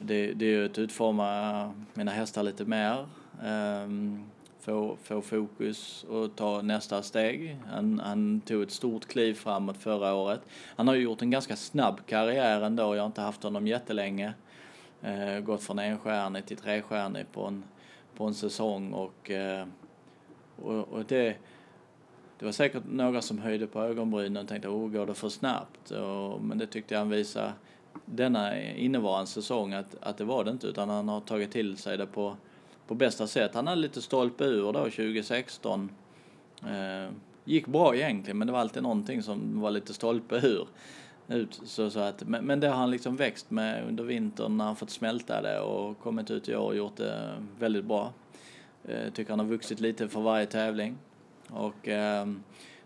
[0.00, 3.06] det, det är ju att utforma mina hästar lite mer.
[3.44, 4.24] Ehm,
[4.60, 7.56] få, få fokus och ta nästa steg.
[7.66, 10.40] Han, han tog ett stort kliv framåt förra året.
[10.76, 12.94] Han har ju gjort en ganska snabb karriär ändå.
[12.94, 14.34] Jag har inte haft honom jättelänge.
[15.02, 17.64] Eh, gått från enstjärnig till trestjärnig på en,
[18.16, 19.66] på en säsong och, eh,
[20.62, 21.36] och, och det
[22.44, 25.90] det var säkert några som höjde på ögonbrynen och tänkte, oh, går det för snabbt?
[25.90, 27.52] Och, men det tyckte jag han visade
[28.04, 31.96] denna innevarande säsong att, att det var det inte utan han har tagit till sig
[31.98, 32.36] det på,
[32.86, 33.54] på bästa sätt.
[33.54, 35.90] Han hade lite stolpe ur då 2016.
[36.62, 37.12] Eh,
[37.44, 40.66] gick bra egentligen men det var alltid någonting som var lite stolpe ur.
[41.28, 44.64] Ut, så, så att, men, men det har han liksom växt med under vintern när
[44.64, 48.12] han fått smälta det och kommit ut i år och gjort det väldigt bra.
[48.84, 50.96] Eh, tycker han har vuxit lite för varje tävling.
[51.54, 52.26] Och eh,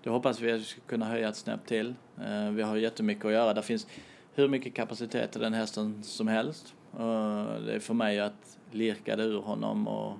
[0.02, 1.94] det hoppas vi att vi ska kunna höja ett snäpp till.
[2.20, 3.54] Eh, vi har jättemycket att göra.
[3.54, 3.86] Det finns
[4.34, 6.74] hur mycket kapacitet i den hästen som helst.
[6.92, 10.18] Eh, det är för mig att lirka det ur honom och,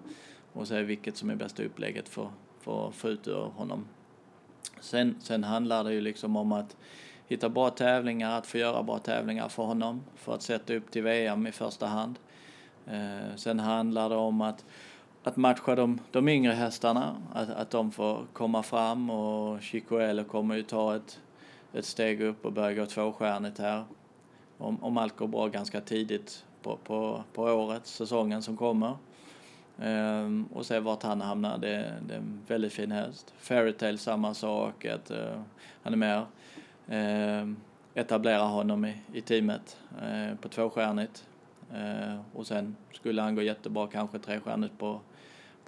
[0.52, 2.30] och se vilket som är bästa upplägget för,
[2.60, 3.86] för att få ut ur honom.
[4.80, 6.76] Sen, sen handlar det ju liksom om att
[7.26, 11.02] hitta bra tävlingar, att få göra bra tävlingar för honom, för att sätta upp till
[11.02, 12.18] VM i första hand.
[12.86, 14.64] Eh, sen handlar det om att,
[15.28, 20.54] att matcha de, de yngre hästarna, att, att de får komma fram och Chicoello kommer
[20.54, 21.20] ju ta ett,
[21.72, 23.84] ett steg upp och börja gå tvåstjärnigt här.
[24.58, 28.96] Om, om allt går bra ganska tidigt på, på, på året, säsongen som kommer.
[29.82, 31.58] Ehm, och se vart han hamnar.
[31.58, 33.34] Det, det, är en väldigt fin häst.
[33.38, 35.40] Fairytale samma sak, att uh,
[35.82, 36.24] han är med
[36.88, 37.56] Ehm,
[37.94, 41.26] etablera honom i, i teamet eh, på tvåstjärnigt.
[41.74, 45.00] Eh, och sen skulle han gå jättebra kanske trestjärnigt på,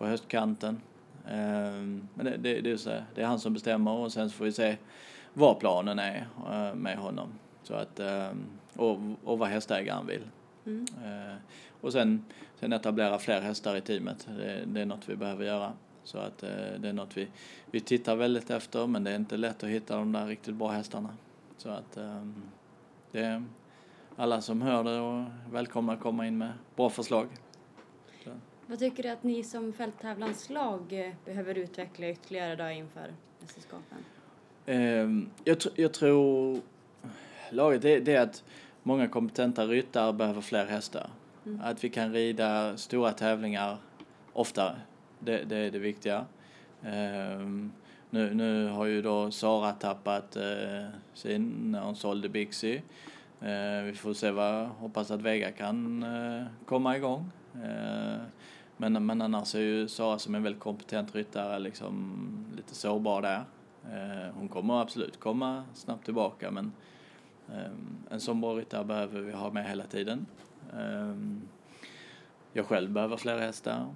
[0.01, 0.81] på höstkanten.
[1.29, 4.37] Ehm, men det, det, det, är så, det är han som bestämmer och sen så
[4.37, 4.77] får vi se
[5.33, 6.27] vad planen är
[6.75, 7.29] med honom.
[7.63, 8.01] Så att,
[8.77, 10.23] och, och vad hästägaren vill.
[10.67, 10.87] Mm.
[11.81, 12.25] och sen
[12.61, 15.73] Sen etablera fler hästar i teamet, det, det är något vi behöver göra.
[16.05, 17.29] Så att eh, det är något vi,
[17.71, 20.69] vi tittar väldigt efter men det är inte lätt att hitta de där riktigt bra
[20.69, 21.09] hästarna.
[21.57, 22.43] Så att ehm,
[23.13, 23.43] det
[24.17, 27.29] alla som hör det och välkomna att komma in med bra förslag.
[28.71, 33.99] Vad tycker du att ni som fälttävlanslag eh, behöver utveckla ytterligare då inför mästerskapen?
[34.67, 36.61] Ehm, jag, jag tror
[37.51, 38.45] laget det, det är att
[38.83, 41.11] många kompetenta ryttare behöver fler hästar.
[41.47, 41.61] Mm.
[41.65, 43.77] Att vi kan rida stora tävlingar
[44.33, 44.77] oftare.
[45.19, 46.27] Det, det är det viktiga.
[46.83, 47.73] Um,
[48.11, 52.83] nu, nu har ju då Sara tappat uh, sin när hon sålde Bixie.
[53.43, 57.31] Uh, vi får se vad, hoppas att Vega kan uh, komma igång.
[58.81, 62.17] Men, men annars är ju Sara som en väldigt kompetent ryttare liksom
[62.57, 63.45] lite sårbar där.
[63.85, 66.73] Eh, hon kommer absolut komma snabbt tillbaka men
[67.49, 67.73] eh,
[68.11, 70.27] en sån bra ryttare behöver vi ha med hela tiden.
[70.73, 71.15] Eh,
[72.53, 73.95] jag själv behöver fler hästar.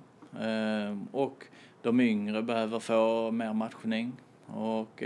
[1.11, 1.44] Och
[1.83, 4.12] de yngre behöver få mer matchning.
[4.47, 5.03] Och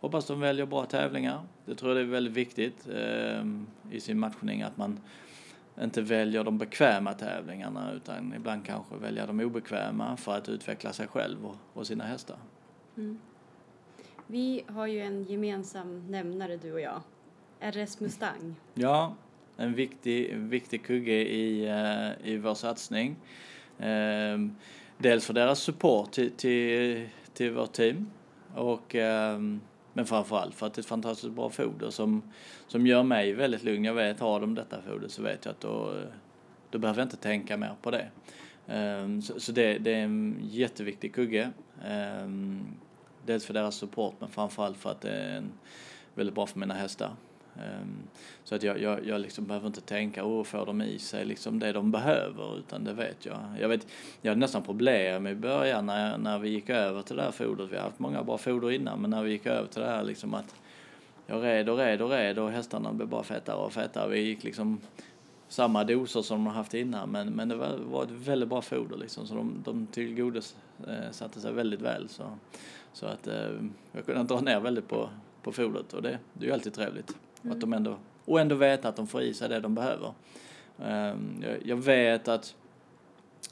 [0.00, 1.40] hoppas de väljer bra tävlingar.
[1.64, 2.88] Det tror jag är väldigt viktigt
[3.90, 5.00] i sin matchning att man
[5.82, 11.06] inte väljer de bekväma tävlingarna utan ibland kanske väljer de obekväma för att utveckla sig
[11.06, 12.36] själv och, sina hästar.
[12.96, 13.18] Mm.
[14.26, 17.00] Vi har ju en gemensam nämnare du och jag.
[17.60, 18.54] RS Mustang.
[18.74, 19.14] Ja,
[19.56, 23.16] en viktig, viktig kugge i, eh, i vår satsning.
[23.78, 24.56] Ehm,
[24.98, 28.10] dels för deras support till, till, till vårt team
[28.54, 29.60] och ehm,
[29.92, 32.22] men framförallt för att det är ett fantastiskt bra foder som,
[32.66, 33.84] som gör mig väldigt lugn.
[33.84, 35.94] Jag vet, har de detta foder så vet jag att då,
[36.70, 38.08] då behöver jag inte tänka mer på det.
[38.66, 41.50] Ehm, så, så det, det, är en jätteviktig kugge.
[41.84, 42.66] Ehm,
[43.26, 45.52] dels för deras support men framförallt för att det är en,
[46.14, 47.10] väldigt bra för mina hästar.
[47.58, 47.96] Ehm,
[48.44, 51.58] så att jag, jag, jag liksom behöver inte tänka, åh, får de i sig liksom
[51.58, 53.38] det de behöver, utan det vet jag.
[53.60, 53.86] Jag, vet,
[54.22, 57.72] jag hade nästan problem i början när, när vi gick över till det här fodret.
[57.72, 60.04] Vi har haft många bra foder innan, men när vi gick över till det här
[60.04, 60.54] liksom att
[61.26, 64.08] jag red och red och red och hästarna blev bara fetare och fetare.
[64.08, 64.80] Vi gick liksom
[65.48, 68.96] samma doser som de haft innan, men, men det var, var ett väldigt bra foder
[68.96, 72.08] liksom, så de, de tillgodosatte eh, sig väldigt väl.
[72.08, 72.22] Så,
[72.92, 73.50] så att eh,
[73.92, 75.10] jag kunde dra ner väldigt på,
[75.42, 77.16] på fodret och det, det är ju alltid trevligt.
[77.42, 77.52] Mm.
[77.52, 80.12] Att de ändå, och ändå veta att de får i sig det de behöver.
[80.82, 82.54] Ehm, jag vet att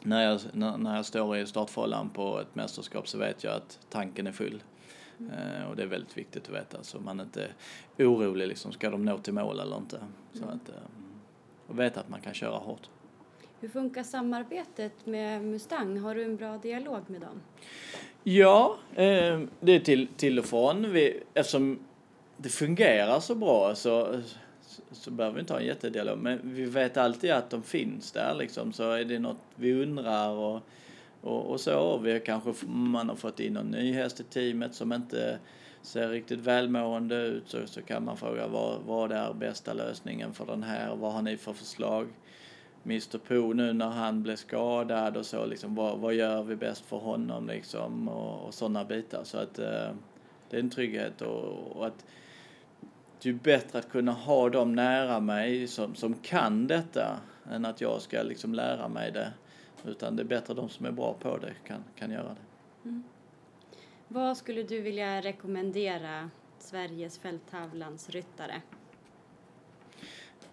[0.02, 4.26] när jag, när jag står i startfållan på ett mästerskap så vet jag att tanken
[4.26, 4.62] är full.
[5.18, 5.32] Mm.
[5.32, 7.48] Ehm, och det är väldigt viktigt att veta så man inte
[7.96, 10.00] är orolig liksom, ska de nå till mål eller inte.
[10.32, 10.54] Så mm.
[10.54, 11.20] att, ehm,
[11.66, 12.90] och veta att man kan köra hårt.
[13.60, 15.98] Hur funkar samarbetet med Mustang?
[15.98, 17.40] Har du en bra dialog med dem?
[18.22, 18.76] Ja,
[19.60, 20.92] det är till, till och från.
[20.92, 21.78] Vi, eftersom
[22.36, 24.20] det fungerar så bra så,
[24.62, 26.18] så, så behöver vi inte ha en jättedialog.
[26.18, 28.72] Men vi vet alltid att de finns där liksom.
[28.72, 30.60] Så är det något vi undrar och,
[31.20, 31.98] och, och så.
[31.98, 35.38] Vi har kanske, man har fått in någon ny häst i teamet som inte
[35.82, 40.46] ser riktigt välmående ut så, så kan man fråga vad, vad är bästa lösningen för
[40.46, 40.96] den här?
[40.96, 42.06] Vad har ni för förslag?
[42.84, 46.84] Mr Po nu när han blev skadad och så liksom, vad, vad gör vi bäst
[46.86, 49.24] för honom liksom och, och sådana bitar.
[49.24, 49.90] Så att eh,
[50.50, 52.04] det är en trygghet och, och att
[53.22, 57.20] det är bättre att kunna ha dem nära mig som, som kan detta
[57.50, 59.32] än att jag ska liksom lära mig det.
[59.84, 62.88] Utan det är bättre de som är bra på det kan, kan göra det.
[62.88, 63.02] Mm.
[64.08, 68.62] Vad skulle du vilja rekommendera Sveriges fälttävlansryttare?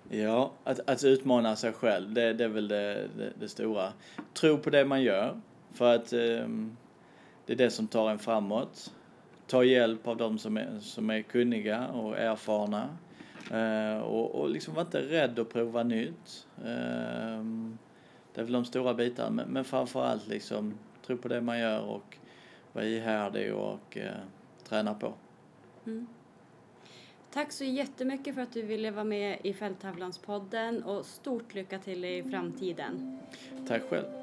[0.09, 3.93] Ja, att, att utmana sig själv, det, det är väl det, det, det, stora.
[4.33, 5.41] Tro på det man gör,
[5.71, 6.77] för att um,
[7.45, 8.93] det är det som tar en framåt.
[9.47, 12.97] Ta hjälp av de som är, som är kunniga och erfarna.
[13.51, 16.47] Uh, och, och liksom vara inte rädd att prova nytt.
[16.59, 17.43] Uh,
[18.33, 20.73] det är väl de stora bitarna, men, men framförallt liksom
[21.05, 22.17] tro på det man gör och
[22.73, 24.03] vara ihärdig och uh,
[24.69, 25.13] träna på.
[25.85, 26.07] Mm.
[27.33, 32.05] Tack så jättemycket för att du ville vara med i Fälttävlanspodden och stort lycka till
[32.05, 33.19] i framtiden.
[33.67, 34.22] Tack själv.